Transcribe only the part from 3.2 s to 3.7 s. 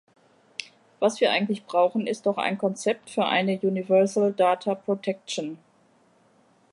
eine